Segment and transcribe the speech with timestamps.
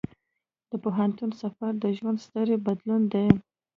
[0.69, 3.27] د پوهنتون سفر د ژوند ستر بدلون دی.